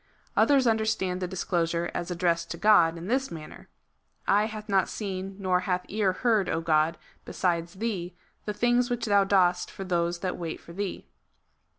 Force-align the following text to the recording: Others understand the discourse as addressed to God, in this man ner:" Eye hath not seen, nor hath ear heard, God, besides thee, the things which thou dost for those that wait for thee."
Others 0.35 0.65
understand 0.65 1.21
the 1.21 1.27
discourse 1.27 1.75
as 1.75 2.09
addressed 2.09 2.49
to 2.49 2.57
God, 2.57 2.97
in 2.97 3.05
this 3.05 3.29
man 3.29 3.49
ner:" 3.51 3.69
Eye 4.27 4.45
hath 4.47 4.67
not 4.67 4.89
seen, 4.89 5.35
nor 5.37 5.59
hath 5.59 5.85
ear 5.89 6.11
heard, 6.11 6.49
God, 6.65 6.97
besides 7.23 7.75
thee, 7.75 8.15
the 8.45 8.53
things 8.53 8.89
which 8.89 9.05
thou 9.05 9.23
dost 9.23 9.69
for 9.69 9.83
those 9.83 10.21
that 10.21 10.37
wait 10.39 10.59
for 10.59 10.73
thee." 10.73 11.05